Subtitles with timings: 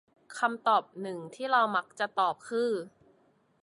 [0.37, 2.71] คำตอบหนึ่งที่เรามักจะตอบคือ